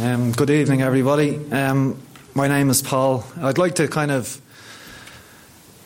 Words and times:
Um, 0.00 0.32
good 0.32 0.50
evening, 0.50 0.82
everybody. 0.82 1.36
Um, 1.52 2.02
my 2.34 2.48
name 2.48 2.68
is 2.68 2.82
Paul. 2.82 3.24
I'd 3.40 3.58
like 3.58 3.76
to 3.76 3.86
kind 3.86 4.10
of 4.10 4.40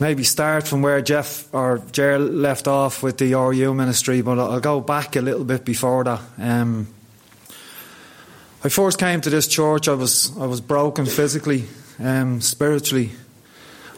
maybe 0.01 0.25
start 0.25 0.67
from 0.67 0.81
where 0.81 1.03
Jeff 1.03 1.53
or 1.53 1.83
Ger 1.93 2.19
left 2.19 2.67
off 2.67 3.03
with 3.03 3.19
the 3.19 3.35
RU 3.35 3.75
ministry, 3.75 4.23
but 4.23 4.39
I'll 4.39 4.61
go 4.61 4.81
back 4.81 5.15
a 5.17 5.21
little 5.21 5.45
bit 5.45 5.67
before 5.67 6.05
that. 6.05 6.23
Um, 6.39 6.89
I 8.65 8.71
first 8.71 8.99
came 8.99 9.21
to 9.21 9.29
this 9.29 9.47
church. 9.47 9.89
I 9.89 9.95
was 9.95 10.35
I 10.39 10.47
was 10.47 10.63
broken 10.63 11.05
physically, 11.05 11.65
um, 11.99 12.41
spiritually, 12.41 13.11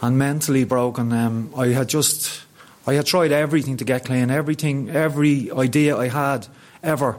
and 0.02 0.18
mentally 0.18 0.64
broken. 0.64 1.12
Um, 1.12 1.52
I 1.56 1.68
had 1.68 1.88
just 1.88 2.42
I 2.84 2.94
had 2.94 3.06
tried 3.06 3.30
everything 3.30 3.76
to 3.76 3.84
get 3.84 4.06
clean. 4.06 4.28
Everything, 4.32 4.90
every 4.90 5.52
idea 5.52 5.96
I 5.96 6.08
had 6.08 6.48
ever 6.82 7.16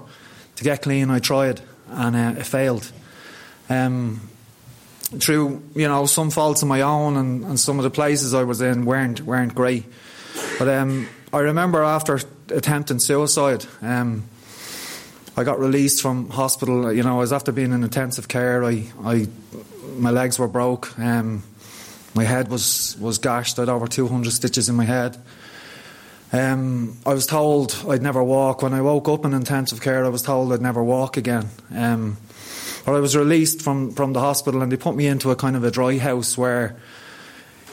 to 0.57 0.63
get 0.65 0.81
clean, 0.81 1.09
I 1.09 1.19
tried, 1.19 1.61
and 1.91 2.15
uh, 2.15 2.39
it 2.39 2.45
failed. 2.45 2.91
Um, 3.69 4.29
through 5.19 5.61
you 5.75 5.87
know 5.87 6.05
some 6.05 6.29
faults 6.31 6.61
of 6.61 6.67
my 6.67 6.81
own, 6.81 7.17
and, 7.17 7.43
and, 7.43 7.59
some 7.59 7.77
of 7.79 7.83
the 7.83 7.89
places 7.89 8.33
I 8.33 8.43
was 8.43 8.61
in 8.61 8.85
weren't 8.85 9.21
weren't 9.21 9.53
great. 9.53 9.85
But 10.57 10.69
um, 10.69 11.07
I 11.33 11.39
remember 11.39 11.83
after 11.83 12.19
attempting 12.49 12.99
suicide. 12.99 13.65
Um, 13.81 14.23
I 15.35 15.45
got 15.45 15.59
released 15.59 16.01
from 16.01 16.29
hospital. 16.29 16.91
You 16.91 17.03
know, 17.03 17.15
I 17.15 17.19
was 17.19 17.31
after 17.31 17.51
being 17.51 17.71
in 17.71 17.83
intensive 17.83 18.27
care. 18.27 18.63
I, 18.63 18.91
I 19.03 19.27
my 19.97 20.11
legs 20.11 20.37
were 20.37 20.47
broke. 20.47 20.97
Um, 20.99 21.43
my 22.13 22.23
head 22.23 22.49
was 22.49 22.97
was 22.99 23.17
gashed. 23.17 23.57
I 23.57 23.63
had 23.63 23.69
over 23.69 23.87
200 23.87 24.31
stitches 24.31 24.67
in 24.67 24.75
my 24.75 24.85
head. 24.85 25.17
Um, 26.33 26.97
I 27.05 27.13
was 27.13 27.27
told 27.27 27.75
I'd 27.89 28.01
never 28.01 28.23
walk. 28.23 28.61
When 28.61 28.73
I 28.73 28.81
woke 28.81 29.09
up 29.09 29.25
in 29.25 29.33
intensive 29.33 29.81
care, 29.81 30.05
I 30.05 30.09
was 30.09 30.21
told 30.21 30.53
I'd 30.53 30.61
never 30.61 30.83
walk 30.83 31.17
again. 31.17 31.49
Um, 31.75 32.17
but 32.85 32.95
I 32.95 32.99
was 32.99 33.15
released 33.15 33.61
from, 33.61 33.91
from 33.91 34.13
the 34.13 34.21
hospital 34.21 34.61
and 34.61 34.71
they 34.71 34.77
put 34.77 34.95
me 34.95 35.07
into 35.07 35.29
a 35.31 35.35
kind 35.35 35.55
of 35.55 35.63
a 35.63 35.71
dry 35.71 35.97
house 35.97 36.37
where 36.37 36.77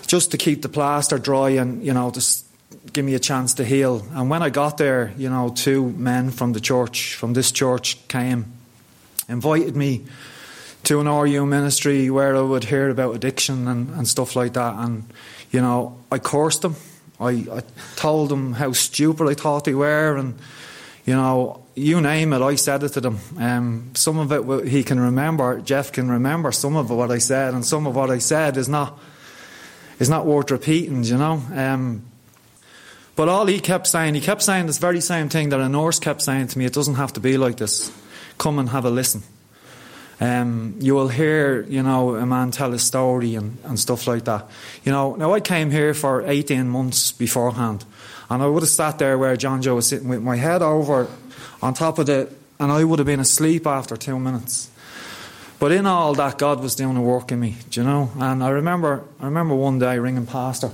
just 0.07 0.33
to 0.33 0.39
keep 0.39 0.63
the 0.63 0.69
plaster 0.69 1.19
dry 1.19 1.51
and, 1.51 1.85
you 1.85 1.95
know, 1.95 2.11
just 2.11 2.47
give 2.93 3.05
me 3.05 3.15
a 3.15 3.19
chance 3.19 3.55
to 3.55 3.65
heal. 3.65 4.07
And 4.13 4.29
when 4.29 4.43
I 4.43 4.51
got 4.51 4.79
there, 4.79 5.13
you 5.17 5.31
know, 5.31 5.51
two 5.51 5.91
men 5.91 6.31
from 6.31 6.53
the 6.53 6.61
church, 6.61 7.15
from 7.15 7.35
this 7.35 7.53
church, 7.53 8.07
came, 8.09 8.53
invited 9.29 9.77
me 9.77 10.05
to 10.85 11.01
an 11.01 11.09
RU 11.09 11.47
ministry 11.47 12.11
where 12.11 12.35
I 12.35 12.41
would 12.41 12.65
hear 12.65 12.89
about 12.89 13.15
addiction 13.15 13.69
and, 13.69 13.91
and 13.91 14.09
stuff 14.09 14.35
like 14.35 14.55
that. 14.55 14.75
And, 14.77 15.05
you 15.51 15.61
know, 15.61 15.99
I 16.11 16.19
cursed 16.19 16.63
them. 16.63 16.77
I, 17.21 17.31
I 17.31 17.63
told 17.97 18.29
them 18.29 18.53
how 18.53 18.73
stupid 18.73 19.29
I 19.29 19.35
thought 19.35 19.65
they 19.65 19.75
were, 19.75 20.17
and 20.17 20.39
you 21.05 21.15
know, 21.15 21.65
you 21.75 22.01
name 22.01 22.33
it, 22.33 22.43
I 22.43 22.55
said 22.55 22.83
it 22.83 22.91
to 22.91 23.01
them. 23.01 23.19
Um, 23.39 23.91
some 23.95 24.19
of 24.19 24.31
it 24.33 24.69
he 24.69 24.85
can 24.85 25.01
remember, 25.01 25.61
Jeff 25.61 25.91
can 25.93 26.11
remember 26.11 26.53
some 26.53 26.77
of 26.77 26.91
what 26.91 27.11
I 27.11 27.19
said, 27.19 27.55
and 27.55 27.65
some 27.65 27.87
of 27.87 27.97
what 27.97 28.11
I 28.11 28.19
said 28.19 28.57
is 28.57 28.69
not 28.69 28.99
is 29.99 30.09
not 30.09 30.27
worth 30.27 30.51
repeating, 30.51 31.03
you 31.05 31.17
know. 31.17 31.43
Um, 31.55 32.05
but 33.17 33.29
all 33.29 33.47
he 33.47 33.59
kept 33.59 33.89
saying, 33.89 34.15
he 34.15 34.21
kept 34.21 34.43
saying 34.43 34.67
this 34.67 34.79
very 34.79 35.01
same 35.01 35.29
thing 35.29 35.49
that 35.49 35.59
a 35.59 35.69
nurse 35.69 35.99
kept 35.99 36.23
saying 36.23 36.49
to 36.49 36.59
me: 36.59 36.67
"It 36.67 36.73
doesn't 36.73 36.95
have 36.95 37.13
to 37.15 37.21
be 37.21 37.37
like 37.37 37.57
this. 37.57 37.91
Come 38.39 38.59
and 38.59 38.69
have 38.69 38.85
a 38.85 38.91
listen." 38.91 39.23
Um, 40.21 40.75
you 40.81 40.95
will 40.95 41.09
hear, 41.09 41.63
you 41.63 41.83
know, 41.83 42.17
a 42.17 42.27
man 42.27 42.51
tell 42.51 42.75
a 42.75 42.79
story 42.79 43.37
and, 43.37 43.57
and 43.65 43.79
stuff 43.79 44.07
like 44.09 44.25
that. 44.25 44.47
You 44.85 44.91
know, 44.91 45.15
now 45.15 45.33
I 45.33 45.41
came 45.41 45.71
here 45.71 45.95
for 45.95 46.23
18 46.27 46.69
months 46.69 47.13
beforehand, 47.13 47.85
and 48.29 48.43
I 48.43 48.47
would 48.47 48.63
have 48.63 48.71
sat 48.71 48.99
there 48.99 49.17
where 49.17 49.37
John 49.37 49.63
Joe 49.63 49.77
was 49.77 49.87
sitting 49.87 50.09
with 50.09 50.23
my 50.23 50.37
head 50.37 50.61
over 50.61 51.09
on 51.63 51.75
top 51.75 51.99
of 52.01 52.09
it, 52.09 52.33
and 52.59 52.73
I 52.73 52.83
would 52.83 52.99
have 52.99 53.07
been 53.07 53.21
asleep 53.21 53.67
after 53.67 53.97
two 53.97 54.19
minutes. 54.19 54.71
But 55.61 55.73
in 55.73 55.87
all 55.87 56.15
that, 56.15 56.39
God 56.39 56.61
was 56.61 56.75
doing 56.75 56.97
a 56.97 57.03
work 57.03 57.31
in 57.31 57.41
me, 57.41 57.57
do 57.71 57.81
you 57.81 57.87
know? 57.87 58.11
And 58.19 58.43
I 58.43 58.51
remember, 58.51 59.05
I 59.21 59.27
remember 59.27 59.55
one 59.55 59.79
day 59.79 59.99
ringing 60.01 60.27
Pastor, 60.27 60.71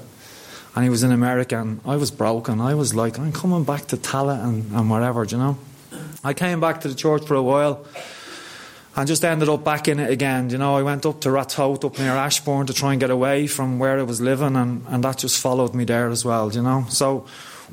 and 0.75 0.85
he 0.85 0.91
was 0.91 1.03
in 1.03 1.13
America, 1.13 1.59
and 1.61 1.81
I 1.85 1.97
was 1.97 2.11
broken. 2.11 2.63
I 2.63 2.75
was 2.75 2.95
like, 2.95 3.19
I'm 3.19 3.33
coming 3.33 3.65
back 3.65 3.87
to 3.89 3.99
Tallaght 3.99 4.43
and, 4.43 4.73
and 4.73 4.89
whatever, 4.89 5.27
do 5.27 5.37
you 5.37 5.43
know? 5.43 5.59
I 6.23 6.33
came 6.33 6.61
back 6.61 6.81
to 6.81 6.89
the 6.89 6.95
church 6.95 7.27
for 7.27 7.35
a 7.35 7.43
while 7.43 7.85
and 8.97 9.09
just 9.09 9.25
ended 9.25 9.49
up 9.49 9.65
back 9.65 9.89
in 9.89 9.99
it 9.99 10.11
again. 10.11 10.51
You 10.51 10.59
know, 10.59 10.77
I 10.77 10.83
went 10.83 11.05
up 11.05 11.21
to 11.23 11.29
Ratoath 11.31 11.85
up 11.85 11.99
near 11.99 12.13
Ashbourne 12.13 12.67
to 12.67 12.75
try 12.75 12.93
and 12.93 13.01
get 13.01 13.11
away 13.11 13.47
from 13.47 13.79
where 13.79 13.99
I 13.99 14.03
was 14.03 14.21
living, 14.21 14.57
and, 14.57 14.85
and 14.89 15.05
that 15.05 15.19
just 15.19 15.41
followed 15.41 15.75
me 15.75 15.85
there 15.85 16.09
as 16.11 16.25
well, 16.25 16.53
you 16.53 16.63
know. 16.63 16.87
So 16.89 17.27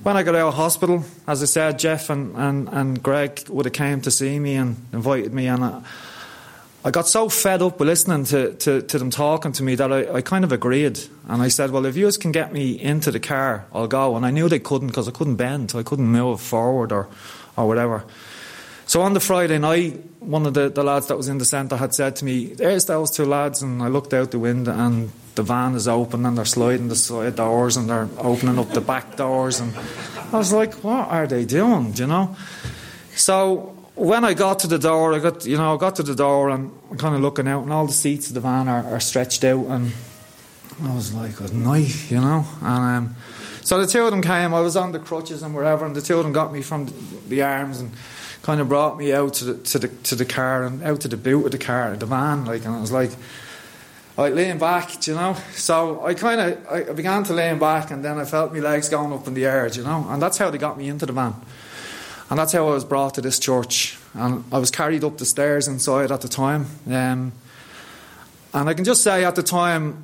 when 0.04 0.18
I 0.18 0.24
got 0.24 0.36
out 0.36 0.48
of 0.48 0.54
hospital, 0.56 1.04
as 1.28 1.44
I 1.44 1.46
said, 1.46 1.78
Jeff 1.78 2.10
and, 2.10 2.36
and, 2.36 2.70
and 2.70 3.04
Greg 3.04 3.48
would 3.50 3.66
have 3.66 3.74
came 3.74 4.02
to 4.02 4.12
see 4.12 4.40
me 4.40 4.56
and 4.56 4.78
invited 4.94 5.34
me, 5.34 5.48
and 5.48 5.64
I, 5.64 5.84
I 6.84 6.90
got 6.90 7.08
so 7.08 7.30
fed 7.30 7.62
up 7.62 7.78
with 7.80 7.88
listening 7.88 8.24
to, 8.26 8.56
to, 8.56 8.82
to 8.82 8.98
them 8.98 9.12
talking 9.12 9.52
to 9.52 9.62
me 9.62 9.76
that 9.76 9.92
I, 9.92 10.16
I 10.16 10.22
kind 10.22 10.44
of 10.44 10.52
agreed. 10.52 11.00
And 11.28 11.40
I 11.44 11.50
said, 11.50 11.70
well, 11.70 11.86
if 11.86 11.96
you 11.96 12.10
can 12.14 12.32
get 12.32 12.52
me 12.52 12.80
into 12.80 13.12
the 13.12 13.20
car, 13.20 13.68
I'll 13.72 13.88
go. 13.88 14.16
And 14.16 14.26
I 14.26 14.32
knew 14.32 14.50
they 14.50 14.58
couldn't 14.58 14.88
because 14.88 15.08
I 15.08 15.12
couldn't 15.12 15.36
bend, 15.36 15.74
I 15.76 15.84
couldn't 15.84 16.08
move 16.08 16.42
forward 16.42 16.92
or, 16.92 17.08
or 17.56 17.68
whatever. 17.68 18.04
So 18.92 19.04
on 19.04 19.14
the 19.14 19.22
Friday 19.22 19.58
night, 19.58 20.04
one 20.20 20.46
of 20.46 20.54
the, 20.54 20.68
the 20.68 20.84
lads 20.84 21.08
that 21.08 21.16
was 21.16 21.30
in 21.30 21.38
the 21.38 21.46
centre 21.46 21.78
had 21.78 21.96
said 21.96 22.18
to 22.18 22.26
me, 22.26 22.48
There's 22.48 22.88
those 22.88 23.10
two 23.10 23.24
lads. 23.24 23.62
And 23.62 23.82
I 23.82 23.88
looked 23.88 24.14
out 24.14 24.32
the 24.32 24.40
window 24.40 24.74
and 24.74 25.10
the 25.36 25.44
van 25.44 25.76
is 25.76 25.88
open 25.88 26.26
and 26.26 26.38
they're 26.38 26.44
sliding 26.44 26.90
the 26.90 26.98
side 26.98 27.38
doors 27.38 27.78
and 27.78 27.90
they're 27.90 28.10
opening 28.18 28.60
up 28.60 28.68
the 28.72 28.82
back 28.82 29.16
doors. 29.16 29.62
And 29.62 29.74
I 30.34 30.38
was 30.38 30.52
like, 30.52 30.74
What 30.84 31.08
are 31.08 31.26
they 31.26 31.46
doing? 31.46 31.94
Do 31.94 32.04
you 32.04 32.08
know? 32.08 32.36
So 33.16 33.78
when 33.96 34.26
I 34.26 34.34
got 34.34 34.60
to 34.60 34.68
the 34.68 34.78
door, 34.78 35.14
I 35.14 35.20
got, 35.20 35.46
you 35.46 35.56
know, 35.56 35.74
I 35.74 35.78
got 35.78 35.96
to 35.96 36.04
the 36.04 36.14
door 36.14 36.50
and 36.50 36.70
I'm 36.92 36.98
kind 36.98 37.16
of 37.16 37.22
looking 37.22 37.48
out 37.48 37.64
and 37.64 37.72
all 37.72 37.88
the 37.88 37.94
seats 37.94 38.28
of 38.28 38.34
the 38.34 38.42
van 38.42 38.68
are, 38.68 38.84
are 38.84 39.00
stretched 39.00 39.46
out. 39.46 39.68
And 39.68 39.94
I 40.84 40.94
was 40.94 41.14
like, 41.14 41.40
A 41.40 41.48
knife, 41.54 42.12
you 42.12 42.20
know? 42.20 42.46
And 42.60 43.08
um, 43.08 43.16
so 43.62 43.80
the 43.80 43.88
two 43.88 44.04
of 44.04 44.12
them 44.12 44.22
came, 44.22 44.54
I 44.54 44.60
was 44.60 44.76
on 44.76 44.92
the 44.92 45.00
crutches 45.00 45.44
and 45.44 45.56
wherever, 45.56 45.86
and 45.86 45.96
the 45.96 46.02
two 46.02 46.18
of 46.18 46.26
them 46.26 46.34
got 46.34 46.52
me 46.52 46.62
from 46.62 46.88
the, 46.88 46.94
the 47.30 47.42
arms 47.44 47.80
and 47.80 47.94
kind 48.42 48.60
of 48.60 48.68
brought 48.68 48.98
me 48.98 49.14
out 49.14 49.36
to 49.36 49.46
the 49.46 49.54
to 49.64 49.80
the 49.80 49.88
to 49.88 50.16
the 50.16 50.26
car 50.26 50.64
and 50.64 50.84
out 50.84 51.02
to 51.02 51.08
the 51.08 51.18
boot 51.18 51.46
of 51.46 51.52
the 51.52 51.58
car, 51.58 51.96
the 51.96 52.06
van, 52.06 52.46
like, 52.46 52.66
and 52.66 52.76
I 52.76 52.82
was 52.82 52.92
like, 52.92 53.12
like 54.18 54.34
laying 54.34 54.58
back, 54.58 55.06
you 55.08 55.14
know. 55.14 55.36
So 55.54 56.04
I 56.06 56.14
kind 56.14 56.42
of 56.42 56.68
I 56.68 56.94
began 56.94 57.24
to 57.26 57.34
laying 57.34 57.60
back, 57.60 57.92
and 57.92 58.04
then 58.04 58.18
I 58.18 58.26
felt 58.26 58.54
my 58.54 58.60
legs 58.60 58.90
going 58.90 59.14
up 59.14 59.28
in 59.28 59.34
the 59.34 59.46
air, 59.46 59.68
you 59.68 59.84
know, 59.84 60.08
and 60.10 60.22
that's 60.22 60.38
how 60.38 60.50
they 60.50 60.58
got 60.58 60.78
me 60.78 60.90
into 60.90 61.06
the 61.06 61.14
van, 61.14 61.36
and 62.30 62.40
that's 62.40 62.54
how 62.54 62.68
I 62.68 62.74
was 62.74 62.86
brought 62.86 63.14
to 63.16 63.22
this 63.22 63.40
church, 63.40 63.98
and 64.14 64.44
I 64.52 64.58
was 64.58 64.72
carried 64.72 65.04
up 65.04 65.18
the 65.18 65.26
stairs 65.26 65.68
inside 65.68 66.12
at 66.12 66.22
the 66.22 66.30
time, 66.30 66.66
um, 66.88 67.32
and 68.54 68.70
I 68.70 68.74
can 68.74 68.84
just 68.84 69.04
say 69.04 69.24
at 69.24 69.36
the 69.36 69.44
time, 69.44 70.04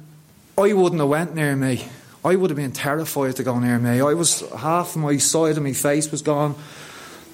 I 0.57 0.73
wouldn't 0.73 1.01
have 1.01 1.09
went 1.09 1.35
near 1.35 1.55
me. 1.55 1.87
I 2.23 2.35
would 2.35 2.49
have 2.49 2.57
been 2.57 2.71
terrified 2.71 3.35
to 3.37 3.43
go 3.43 3.59
near 3.59 3.79
me. 3.79 4.01
I 4.01 4.13
was 4.13 4.41
half 4.51 4.95
my 4.95 5.17
side 5.17 5.55
of 5.57 5.63
my 5.63 5.73
face 5.73 6.11
was 6.11 6.21
gone. 6.21 6.55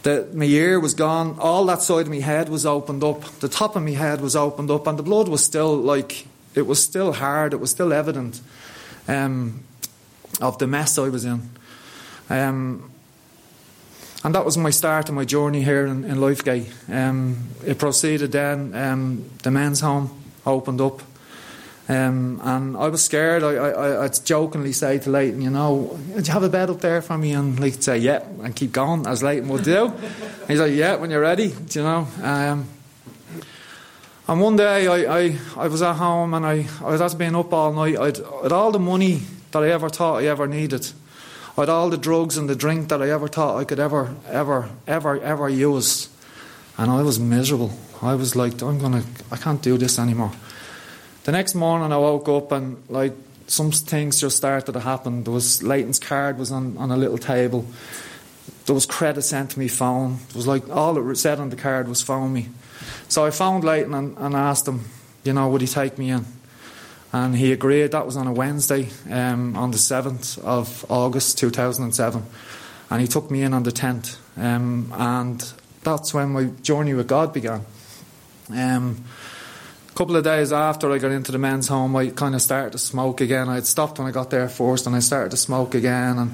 The, 0.03 0.29
my 0.33 0.45
ear 0.45 0.79
was 0.79 0.93
gone. 0.93 1.37
All 1.39 1.65
that 1.65 1.81
side 1.81 2.07
of 2.07 2.09
my 2.09 2.19
head 2.19 2.49
was 2.49 2.65
opened 2.65 3.03
up. 3.03 3.23
The 3.39 3.47
top 3.47 3.75
of 3.75 3.83
my 3.83 3.91
head 3.91 4.21
was 4.21 4.35
opened 4.35 4.69
up, 4.69 4.85
and 4.85 4.99
the 4.99 5.03
blood 5.03 5.27
was 5.29 5.43
still 5.43 5.75
like 5.75 6.27
it 6.55 6.67
was 6.67 6.83
still 6.83 7.13
hard. 7.13 7.53
It 7.53 7.59
was 7.59 7.71
still 7.71 7.93
evident 7.93 8.41
um, 9.07 9.63
of 10.41 10.57
the 10.57 10.67
mess 10.67 10.97
I 10.97 11.09
was 11.09 11.25
in. 11.25 11.49
Um, 12.29 12.91
and 14.23 14.35
that 14.35 14.45
was 14.45 14.57
my 14.57 14.69
start 14.69 15.09
of 15.09 15.15
my 15.15 15.25
journey 15.25 15.63
here 15.63 15.85
in, 15.85 16.05
in 16.05 16.17
Lifegate. 16.17 16.69
Um, 16.89 17.49
it 17.65 17.77
proceeded 17.77 18.31
then. 18.31 18.73
Um, 18.73 19.29
the 19.43 19.51
men's 19.51 19.81
home 19.81 20.21
opened 20.45 20.79
up. 20.79 21.01
Um, 21.89 22.39
and 22.43 22.77
I 22.77 22.87
was 22.87 23.03
scared. 23.03 23.43
I, 23.43 23.55
I, 23.55 24.03
I'd 24.05 24.25
jokingly 24.25 24.71
say 24.71 24.99
to 24.99 25.09
Leighton, 25.09 25.41
you 25.41 25.49
know, 25.49 25.99
do 26.07 26.21
you 26.21 26.31
have 26.31 26.43
a 26.43 26.49
bed 26.49 26.69
up 26.69 26.79
there 26.79 27.01
for 27.01 27.17
me? 27.17 27.33
And 27.33 27.59
like 27.59 27.81
say, 27.81 27.97
yeah, 27.97 28.23
and 28.41 28.55
keep 28.55 28.71
going, 28.71 29.05
as 29.05 29.21
Leighton 29.21 29.49
would 29.49 29.63
do. 29.63 29.91
he's 30.47 30.59
like, 30.59 30.73
yeah, 30.73 30.95
when 30.95 31.11
you're 31.11 31.21
ready, 31.21 31.49
do 31.49 31.79
you 31.79 31.85
know. 31.85 32.07
Um, 32.21 32.67
and 34.27 34.39
one 34.39 34.55
day 34.55 34.87
I, 34.87 35.19
I, 35.19 35.37
I 35.57 35.67
was 35.67 35.81
at 35.81 35.95
home 35.95 36.33
and 36.33 36.45
I, 36.45 36.65
I 36.81 36.91
was 36.91 37.01
after 37.01 37.17
being 37.17 37.35
up 37.35 37.51
all 37.51 37.73
night. 37.73 37.97
I'd, 37.97 38.19
I'd 38.19 38.53
all 38.53 38.71
the 38.71 38.79
money 38.79 39.21
that 39.51 39.61
I 39.61 39.69
ever 39.69 39.89
thought 39.89 40.21
I 40.21 40.27
ever 40.27 40.47
needed. 40.47 40.89
I'd 41.57 41.69
all 41.69 41.89
the 41.89 41.97
drugs 41.97 42.37
and 42.37 42.49
the 42.49 42.55
drink 42.55 42.87
that 42.89 43.01
I 43.01 43.09
ever 43.09 43.27
thought 43.27 43.59
I 43.59 43.65
could 43.65 43.79
ever, 43.79 44.15
ever, 44.27 44.69
ever, 44.87 45.21
ever 45.21 45.49
use. 45.49 46.07
And 46.77 46.89
I 46.89 47.01
was 47.01 47.19
miserable. 47.19 47.73
I 48.01 48.15
was 48.15 48.35
like, 48.35 48.61
I'm 48.61 48.79
gonna, 48.79 49.03
I 49.29 49.35
can't 49.35 49.61
do 49.61 49.77
this 49.77 49.99
anymore. 49.99 50.31
The 51.23 51.31
next 51.31 51.55
morning 51.55 51.93
I 51.93 51.97
woke 51.97 52.27
up 52.27 52.51
and 52.51 52.83
like 52.89 53.13
some 53.47 53.71
things 53.71 54.19
just 54.19 54.35
started 54.35 54.73
to 54.73 54.79
happen. 54.81 55.23
There 55.23 55.31
was 55.31 55.63
Leighton's 55.63 55.97
card 55.99 56.37
was 56.37 56.51
on, 56.51 56.77
on 56.77 56.91
a 56.91 56.97
little 56.97 57.17
table. 57.17 57.65
There 58.65 58.75
was 58.75 58.85
credit 58.85 59.21
sent 59.21 59.51
to 59.51 59.59
me 59.59 59.69
phone. 59.69 60.19
It 60.29 60.35
was 60.35 60.47
like 60.47 60.69
all 60.69 60.97
it 60.97 61.15
said 61.15 61.39
on 61.39 61.49
the 61.49 61.55
card 61.55 61.87
was 61.87 62.01
phone 62.01 62.33
me. 62.33 62.49
So 63.07 63.23
I 63.25 63.31
phoned 63.31 63.63
Leighton 63.63 63.93
and, 63.93 64.17
and 64.17 64.35
asked 64.35 64.67
him, 64.67 64.83
you 65.23 65.31
know, 65.31 65.47
would 65.47 65.61
he 65.61 65.67
take 65.67 65.97
me 65.97 66.09
in? 66.09 66.25
And 67.13 67.35
he 67.35 67.53
agreed. 67.53 67.91
That 67.91 68.05
was 68.05 68.17
on 68.17 68.27
a 68.27 68.33
Wednesday, 68.33 68.89
um, 69.09 69.55
on 69.55 69.71
the 69.71 69.77
7th 69.77 70.43
of 70.43 70.85
August 70.89 71.37
2007. 71.37 72.21
And 72.89 73.01
he 73.01 73.07
took 73.07 73.31
me 73.31 73.43
in 73.43 73.53
on 73.53 73.63
the 73.63 73.71
10th. 73.71 74.17
Um, 74.35 74.91
and 74.97 75.53
that's 75.83 76.13
when 76.13 76.29
my 76.29 76.45
journey 76.63 76.93
with 76.93 77.07
God 77.07 77.31
began. 77.31 77.65
Um, 78.51 79.05
a 79.93 79.95
couple 79.95 80.15
of 80.15 80.23
days 80.23 80.51
after 80.51 80.91
I 80.91 80.97
got 80.97 81.11
into 81.11 81.31
the 81.31 81.37
men's 81.37 81.67
home, 81.67 81.95
I 81.95 82.07
kind 82.07 82.33
of 82.33 82.41
started 82.41 82.71
to 82.71 82.79
smoke 82.79 83.21
again. 83.21 83.47
I 83.47 83.55
had 83.55 83.67
stopped 83.67 83.99
when 83.99 84.07
I 84.07 84.11
got 84.11 84.31
there 84.31 84.49
first, 84.49 84.87
and 84.87 84.95
I 84.95 84.99
started 84.99 85.29
to 85.31 85.37
smoke 85.37 85.75
again, 85.75 86.17
and 86.17 86.31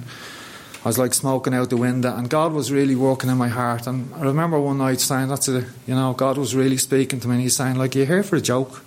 I 0.85 0.87
was 0.87 0.97
like 0.97 1.13
smoking 1.13 1.53
out 1.53 1.69
the 1.69 1.75
window. 1.75 2.15
And 2.15 2.29
God 2.29 2.53
was 2.53 2.71
really 2.71 2.95
working 2.95 3.29
in 3.29 3.37
my 3.37 3.49
heart. 3.49 3.85
And 3.85 4.13
I 4.15 4.21
remember 4.21 4.57
one 4.61 4.77
night 4.77 5.01
saying, 5.01 5.27
"That's 5.27 5.49
it," 5.49 5.65
you 5.85 5.93
know, 5.93 6.13
God 6.13 6.37
was 6.37 6.55
really 6.55 6.77
speaking 6.77 7.19
to 7.19 7.27
me, 7.27 7.33
and 7.33 7.43
He's 7.43 7.57
saying, 7.57 7.75
"Like 7.75 7.95
you're 7.95 8.05
here 8.05 8.23
for 8.23 8.37
a 8.37 8.41
joke." 8.41 8.81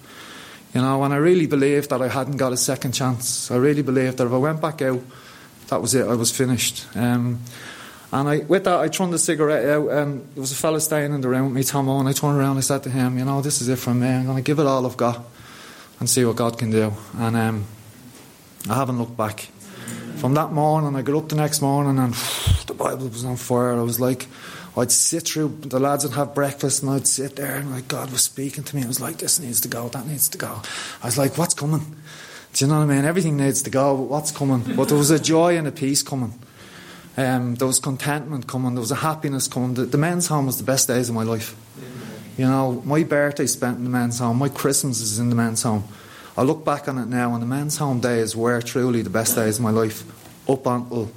You 0.74 0.80
know, 0.80 1.04
and 1.04 1.12
I 1.12 1.18
really 1.18 1.46
believed 1.46 1.90
that 1.90 2.00
I 2.00 2.08
hadn't 2.08 2.38
got 2.38 2.54
a 2.54 2.56
second 2.56 2.92
chance. 2.92 3.50
I 3.50 3.56
really 3.56 3.82
believed 3.82 4.16
that 4.16 4.26
if 4.26 4.32
I 4.32 4.38
went 4.38 4.62
back 4.62 4.80
out, 4.80 5.02
that 5.68 5.82
was 5.82 5.94
it. 5.94 6.06
I 6.06 6.14
was 6.14 6.30
finished. 6.30 6.86
Um, 6.94 7.40
and 8.12 8.28
I, 8.28 8.38
with 8.40 8.64
that, 8.64 8.78
I 8.78 8.88
turned 8.88 9.14
the 9.14 9.18
cigarette 9.18 9.64
out, 9.64 9.88
and 9.88 10.20
there 10.34 10.42
was 10.42 10.52
a 10.52 10.54
fella 10.54 10.80
staying 10.80 11.14
in 11.14 11.22
the 11.22 11.28
room 11.28 11.46
with 11.46 11.54
me, 11.54 11.62
Tom 11.62 11.88
and 11.88 12.06
I 12.06 12.12
turned 12.12 12.38
around 12.38 12.50
and 12.50 12.58
I 12.58 12.62
said 12.62 12.82
to 12.82 12.90
him, 12.90 13.16
You 13.16 13.24
know, 13.24 13.40
this 13.40 13.62
is 13.62 13.68
it 13.68 13.78
for 13.78 13.94
me. 13.94 14.06
I'm 14.06 14.26
going 14.26 14.36
to 14.36 14.42
give 14.42 14.58
it 14.58 14.66
all 14.66 14.84
I've 14.84 14.98
got 14.98 15.24
and 15.98 16.10
see 16.10 16.22
what 16.24 16.36
God 16.36 16.58
can 16.58 16.70
do. 16.70 16.92
And 17.16 17.36
um, 17.36 17.64
I 18.68 18.74
haven't 18.74 18.98
looked 18.98 19.16
back. 19.16 19.48
From 20.16 20.34
that 20.34 20.52
morning, 20.52 20.94
I 20.94 21.00
got 21.00 21.16
up 21.16 21.28
the 21.30 21.36
next 21.36 21.62
morning, 21.62 21.98
and 21.98 22.12
the 22.66 22.74
Bible 22.74 23.08
was 23.08 23.24
on 23.24 23.36
fire. 23.36 23.72
I 23.72 23.82
was 23.82 23.98
like, 23.98 24.26
I'd 24.76 24.92
sit 24.92 25.28
through, 25.28 25.60
the 25.62 25.80
lads 25.80 26.04
would 26.04 26.12
have 26.12 26.34
breakfast, 26.34 26.82
and 26.82 26.92
I'd 26.92 27.06
sit 27.06 27.36
there, 27.36 27.56
and 27.56 27.70
like 27.70 27.88
God 27.88 28.10
was 28.10 28.22
speaking 28.22 28.62
to 28.64 28.76
me. 28.76 28.84
I 28.84 28.88
was 28.88 29.00
like, 29.00 29.18
This 29.18 29.40
needs 29.40 29.62
to 29.62 29.68
go, 29.68 29.88
that 29.88 30.06
needs 30.06 30.28
to 30.28 30.38
go. 30.38 30.60
I 31.02 31.06
was 31.06 31.16
like, 31.16 31.38
What's 31.38 31.54
coming? 31.54 31.96
Do 32.52 32.64
you 32.64 32.70
know 32.70 32.76
what 32.76 32.90
I 32.90 32.94
mean? 32.94 33.06
Everything 33.06 33.38
needs 33.38 33.62
to 33.62 33.70
go, 33.70 33.96
but 33.96 34.02
what's 34.04 34.30
coming? 34.30 34.76
But 34.76 34.88
there 34.88 34.98
was 34.98 35.10
a 35.10 35.18
joy 35.18 35.56
and 35.56 35.66
a 35.66 35.72
peace 35.72 36.02
coming. 36.02 36.34
Um, 37.16 37.56
there 37.56 37.66
was 37.66 37.78
contentment 37.78 38.46
coming. 38.46 38.74
There 38.74 38.80
was 38.80 38.90
a 38.90 38.96
happiness 38.96 39.48
coming. 39.48 39.74
The, 39.74 39.84
the, 39.84 39.98
men's 39.98 40.28
home 40.28 40.46
was 40.46 40.56
the 40.56 40.64
best 40.64 40.88
days 40.88 41.08
of 41.08 41.14
my 41.14 41.24
life. 41.24 41.54
You 42.38 42.46
know, 42.46 42.82
my 42.86 43.02
birthday 43.04 43.46
spent 43.46 43.76
in 43.76 43.84
the 43.84 43.90
men's 43.90 44.18
home. 44.18 44.38
My 44.38 44.48
Christmas 44.48 45.00
is 45.00 45.18
in 45.18 45.28
the 45.28 45.34
men's 45.34 45.62
home. 45.62 45.84
I 46.36 46.42
look 46.42 46.64
back 46.64 46.88
on 46.88 46.96
it 46.96 47.08
now, 47.08 47.34
and 47.34 47.42
the 47.42 47.46
men's 47.46 47.76
home 47.76 48.00
days 48.00 48.34
were 48.34 48.62
truly 48.62 49.02
the 49.02 49.10
best 49.10 49.36
days 49.36 49.58
of 49.58 49.62
my 49.62 49.70
life, 49.70 50.02
up 50.48 50.64
until 50.66 51.12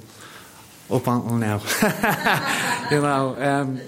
up 0.90 1.06
until 1.06 1.36
now. 1.36 1.62
you 2.90 3.00
know, 3.00 3.34
um, 3.38 3.80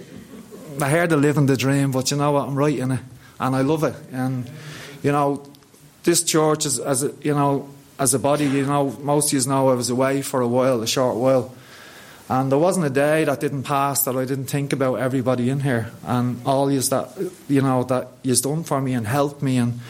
I 0.80 0.88
heard 0.88 1.10
the 1.10 1.18
living 1.18 1.44
the 1.44 1.56
dream, 1.56 1.90
but 1.90 2.10
you 2.10 2.16
know 2.16 2.32
what? 2.32 2.48
I'm 2.48 2.54
right 2.54 2.78
in 2.78 2.92
it, 2.92 3.00
and 3.38 3.54
I 3.54 3.60
love 3.60 3.84
it. 3.84 3.94
And 4.10 4.50
you 5.02 5.12
know, 5.12 5.46
this 6.04 6.22
church 6.22 6.64
is 6.64 6.78
as 6.78 7.02
a, 7.02 7.12
you 7.20 7.34
know 7.34 7.68
as 7.98 8.14
a 8.14 8.18
body. 8.18 8.46
You 8.46 8.64
know, 8.64 8.96
most 9.02 9.32
of 9.32 9.38
you 9.38 9.48
know 9.48 9.68
I 9.68 9.74
was 9.74 9.90
away 9.90 10.22
for 10.22 10.40
a 10.40 10.48
while, 10.48 10.80
a 10.80 10.86
short 10.86 11.16
while. 11.16 11.54
And 12.30 12.52
there 12.52 12.58
wasn't 12.58 12.84
a 12.86 12.90
day 12.90 13.24
that 13.24 13.40
didn't 13.40 13.62
pass 13.62 14.04
that 14.04 14.14
I 14.14 14.26
didn't 14.26 14.46
think 14.46 14.72
about 14.72 14.96
everybody 14.96 15.48
in 15.48 15.60
here 15.60 15.90
and 16.04 16.40
all 16.44 16.70
yous 16.70 16.90
that 16.90 17.10
you 17.48 17.62
know 17.62 17.84
that 17.84 18.08
you've 18.22 18.42
done 18.42 18.64
for 18.64 18.80
me 18.82 18.92
and 18.92 19.06
helped 19.06 19.42
me 19.42 19.56
and 19.56 19.80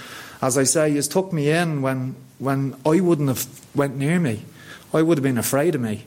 as 0.40 0.56
I 0.56 0.62
say, 0.62 0.90
you 0.90 1.02
took 1.02 1.32
me 1.32 1.50
in 1.50 1.82
when 1.82 2.14
when 2.38 2.76
I 2.87 3.00
wouldn't 3.00 3.29
have 3.29 3.46
went 3.75 3.96
near 3.96 4.20
me. 4.20 4.44
I 4.94 5.02
would 5.02 5.19
have 5.19 5.25
been 5.25 5.38
afraid 5.38 5.75
of 5.75 5.81
me. 5.81 6.05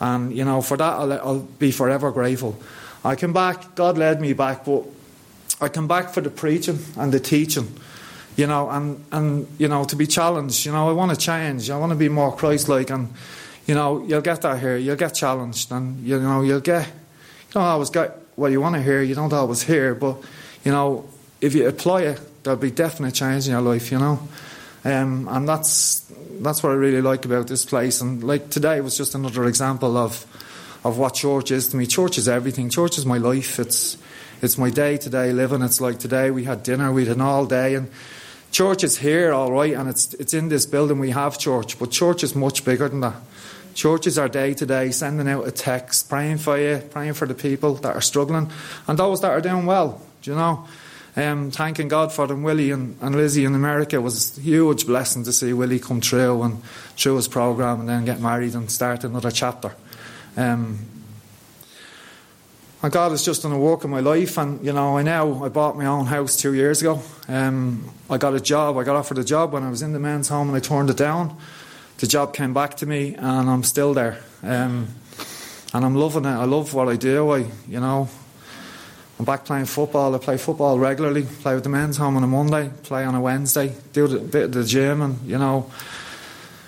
And 0.00 0.36
you 0.36 0.44
know, 0.44 0.62
for 0.62 0.76
that 0.76 0.94
I'll, 0.94 1.12
I'll 1.12 1.40
be 1.40 1.70
forever 1.70 2.10
grateful. 2.10 2.60
I 3.04 3.14
came 3.14 3.32
back, 3.32 3.76
God 3.76 3.96
led 3.96 4.20
me 4.20 4.32
back, 4.32 4.64
but 4.64 4.84
I 5.60 5.68
come 5.68 5.86
back 5.86 6.12
for 6.12 6.20
the 6.20 6.30
preaching 6.30 6.80
and 6.96 7.12
the 7.12 7.20
teaching 7.20 7.78
you 8.36 8.46
know, 8.46 8.70
and, 8.70 9.04
and 9.12 9.46
you 9.58 9.68
know, 9.68 9.84
to 9.84 9.96
be 9.96 10.06
challenged, 10.06 10.64
you 10.64 10.72
know, 10.72 10.88
I 10.88 10.92
want 10.92 11.10
to 11.10 11.16
change, 11.16 11.70
I 11.70 11.78
want 11.78 11.90
to 11.90 11.96
be 11.96 12.08
more 12.08 12.34
Christ 12.34 12.68
like, 12.68 12.90
and 12.90 13.12
you 13.66 13.74
know, 13.74 14.04
you'll 14.04 14.20
get 14.22 14.42
that 14.42 14.58
here. 14.58 14.76
You'll 14.76 14.96
get 14.96 15.14
challenged, 15.14 15.70
and 15.70 16.04
you 16.04 16.20
know, 16.20 16.42
you'll 16.42 16.60
get. 16.60 16.86
You 16.86 17.54
don't 17.54 17.64
always 17.64 17.90
get 17.90 18.18
what 18.34 18.50
you 18.50 18.60
want 18.60 18.74
to 18.74 18.82
hear. 18.82 19.02
You 19.02 19.14
don't 19.14 19.32
always 19.32 19.62
hear, 19.62 19.94
but 19.94 20.16
you 20.64 20.72
know, 20.72 21.08
if 21.40 21.54
you 21.54 21.68
apply 21.68 22.02
it, 22.02 22.20
there'll 22.42 22.58
be 22.58 22.70
definite 22.70 23.14
change 23.14 23.46
in 23.46 23.52
your 23.52 23.60
life. 23.60 23.92
You 23.92 23.98
know, 23.98 24.28
um, 24.84 25.28
and 25.28 25.48
that's 25.48 26.00
that's 26.40 26.62
what 26.62 26.70
I 26.70 26.74
really 26.74 27.02
like 27.02 27.24
about 27.24 27.46
this 27.46 27.64
place. 27.64 28.00
And 28.00 28.24
like 28.24 28.50
today 28.50 28.80
was 28.80 28.96
just 28.96 29.14
another 29.14 29.44
example 29.44 29.96
of 29.96 30.26
of 30.84 30.98
what 30.98 31.14
church 31.14 31.50
is 31.50 31.68
to 31.68 31.76
me. 31.76 31.86
Church 31.86 32.18
is 32.18 32.28
everything. 32.28 32.68
Church 32.68 32.98
is 32.98 33.06
my 33.06 33.18
life. 33.18 33.60
It's 33.60 33.96
it's 34.40 34.58
my 34.58 34.70
day 34.70 34.96
to 34.96 35.08
day 35.08 35.32
living. 35.32 35.62
It's 35.62 35.80
like 35.80 36.00
today 36.00 36.30
we 36.30 36.44
had 36.44 36.64
dinner. 36.64 36.92
We 36.92 37.06
had 37.06 37.16
an 37.16 37.22
all 37.22 37.46
day 37.46 37.76
and. 37.76 37.90
Church 38.52 38.84
is 38.84 38.98
here, 38.98 39.32
all 39.32 39.50
right, 39.50 39.72
and 39.72 39.88
it's 39.88 40.12
it's 40.14 40.34
in 40.34 40.48
this 40.48 40.66
building. 40.66 40.98
We 40.98 41.10
have 41.10 41.38
church, 41.38 41.78
but 41.78 41.90
church 41.90 42.22
is 42.22 42.34
much 42.34 42.64
bigger 42.66 42.86
than 42.86 43.00
that. 43.00 43.14
Churches 43.74 44.18
are 44.18 44.28
day 44.28 44.52
to 44.52 44.66
day 44.66 44.90
sending 44.90 45.26
out 45.26 45.48
a 45.48 45.50
text, 45.50 46.10
praying 46.10 46.36
for 46.36 46.58
you, 46.58 46.82
praying 46.90 47.14
for 47.14 47.26
the 47.26 47.34
people 47.34 47.74
that 47.76 47.96
are 47.96 48.02
struggling, 48.02 48.50
and 48.86 48.98
those 48.98 49.22
that 49.22 49.30
are 49.30 49.40
doing 49.40 49.64
well. 49.64 50.02
Do 50.20 50.30
you 50.30 50.36
know? 50.36 50.66
Um, 51.16 51.50
thanking 51.50 51.88
God 51.88 52.12
for 52.12 52.26
them, 52.26 52.42
Willie 52.42 52.70
and, 52.70 52.96
and 53.00 53.14
Lizzie 53.14 53.44
in 53.44 53.54
America 53.54 54.00
was 54.00 54.36
a 54.38 54.40
huge 54.40 54.86
blessing 54.86 55.24
to 55.24 55.32
see 55.32 55.52
Willie 55.52 55.78
come 55.78 56.00
through 56.00 56.42
and 56.42 56.62
through 56.96 57.16
his 57.16 57.28
program 57.28 57.80
and 57.80 57.88
then 57.88 58.04
get 58.04 58.20
married 58.20 58.54
and 58.54 58.70
start 58.70 59.04
another 59.04 59.30
chapter. 59.30 59.74
Um, 60.36 60.78
and 62.82 62.92
God 62.92 63.12
has 63.12 63.24
just 63.24 63.42
done 63.42 63.52
a 63.52 63.58
work 63.58 63.84
in 63.84 63.90
my 63.90 64.00
life, 64.00 64.38
and 64.38 64.64
you 64.64 64.72
know, 64.72 64.98
I 64.98 65.02
now 65.02 65.44
I 65.44 65.48
bought 65.48 65.76
my 65.76 65.86
own 65.86 66.06
house 66.06 66.36
two 66.36 66.54
years 66.54 66.80
ago. 66.80 67.00
Um, 67.28 67.88
I 68.10 68.18
got 68.18 68.34
a 68.34 68.40
job. 68.40 68.76
I 68.76 68.84
got 68.84 68.96
offered 68.96 69.18
a 69.18 69.24
job 69.24 69.52
when 69.52 69.62
I 69.62 69.70
was 69.70 69.82
in 69.82 69.92
the 69.92 70.00
men's 70.00 70.28
home, 70.28 70.48
and 70.48 70.56
I 70.56 70.60
turned 70.60 70.90
it 70.90 70.96
down 70.96 71.36
the 72.02 72.08
job 72.08 72.34
came 72.34 72.52
back 72.52 72.74
to 72.78 72.84
me, 72.84 73.14
and 73.14 73.48
I'm 73.48 73.62
still 73.62 73.94
there. 73.94 74.18
Um, 74.42 74.88
and 75.72 75.84
I'm 75.84 75.94
loving 75.94 76.24
it. 76.24 76.34
I 76.34 76.44
love 76.44 76.74
what 76.74 76.88
I 76.88 76.96
do. 76.96 77.30
I, 77.30 77.46
you 77.68 77.78
know, 77.78 78.08
I'm 79.20 79.24
back 79.24 79.44
playing 79.44 79.66
football. 79.66 80.12
I 80.12 80.18
play 80.18 80.36
football 80.36 80.80
regularly. 80.80 81.22
Play 81.22 81.54
with 81.54 81.62
the 81.62 81.70
men's 81.70 81.96
home 81.96 82.16
on 82.16 82.24
a 82.24 82.26
Monday. 82.26 82.72
Play 82.82 83.04
on 83.04 83.14
a 83.14 83.20
Wednesday. 83.20 83.72
Do 83.92 84.16
a 84.16 84.18
bit 84.18 84.46
of 84.46 84.52
the 84.52 84.64
gym, 84.64 85.00
and 85.00 85.20
you 85.24 85.38
know, 85.38 85.70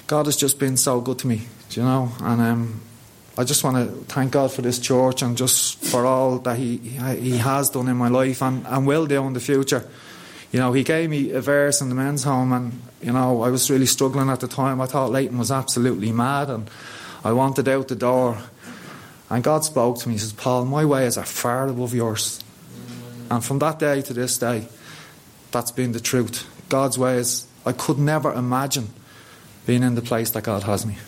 God 0.06 0.26
has 0.26 0.36
just 0.36 0.60
been 0.60 0.76
so 0.76 1.00
good 1.00 1.18
to 1.18 1.26
me. 1.26 1.48
you 1.70 1.82
know? 1.82 2.12
And 2.20 2.40
um, 2.40 2.80
I 3.36 3.44
just 3.44 3.64
want 3.64 3.76
to 3.76 4.14
thank 4.14 4.32
God 4.32 4.52
for 4.52 4.62
this 4.62 4.78
church 4.78 5.22
and 5.22 5.36
just 5.36 5.84
for 5.84 6.06
all 6.06 6.38
that 6.40 6.56
He 6.56 6.76
He 6.76 7.38
has 7.38 7.70
done 7.70 7.88
in 7.88 7.96
my 7.96 8.08
life 8.08 8.42
and, 8.42 8.66
and 8.66 8.86
will 8.86 9.06
do 9.06 9.26
in 9.26 9.32
the 9.32 9.40
future 9.40 9.88
you 10.54 10.60
know, 10.60 10.72
he 10.72 10.84
gave 10.84 11.10
me 11.10 11.32
a 11.32 11.40
verse 11.40 11.80
in 11.80 11.88
the 11.88 11.96
men's 11.96 12.22
home, 12.22 12.52
and 12.52 12.80
you 13.02 13.10
know, 13.10 13.42
I 13.42 13.48
was 13.48 13.68
really 13.72 13.86
struggling 13.86 14.30
at 14.30 14.38
the 14.38 14.46
time. 14.46 14.80
I 14.80 14.86
thought 14.86 15.10
Leighton 15.10 15.36
was 15.36 15.50
absolutely 15.50 16.12
mad, 16.12 16.48
and 16.48 16.70
I 17.24 17.32
wanted 17.32 17.68
out 17.68 17.88
the 17.88 17.96
door. 17.96 18.38
And 19.30 19.42
God 19.42 19.64
spoke 19.64 19.98
to 19.98 20.08
me. 20.08 20.14
He 20.14 20.20
says, 20.20 20.32
"Paul, 20.32 20.64
my 20.66 20.84
ways 20.84 21.18
are 21.18 21.24
far 21.24 21.66
above 21.66 21.92
yours." 21.92 22.38
And 23.32 23.44
from 23.44 23.58
that 23.58 23.80
day 23.80 24.00
to 24.02 24.12
this 24.14 24.38
day, 24.38 24.68
that's 25.50 25.72
been 25.72 25.90
the 25.90 25.98
truth. 25.98 26.46
God's 26.68 26.96
ways. 26.96 27.48
I 27.66 27.72
could 27.72 27.98
never 27.98 28.32
imagine 28.32 28.90
being 29.66 29.82
in 29.82 29.96
the 29.96 30.02
place 30.02 30.30
that 30.30 30.44
God 30.44 30.62
has 30.62 30.86
me. 30.86 30.98